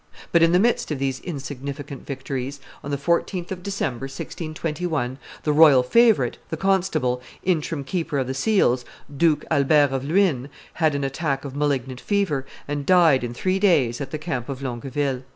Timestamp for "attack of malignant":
11.03-12.01